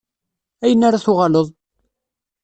[0.63, 1.47] Ayen ara tuɣaleḍ?